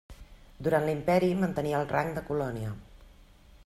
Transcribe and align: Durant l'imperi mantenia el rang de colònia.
Durant 0.67 0.87
l'imperi 0.87 1.29
mantenia 1.43 1.83
el 1.83 1.87
rang 1.95 2.13
de 2.19 2.25
colònia. 2.31 2.77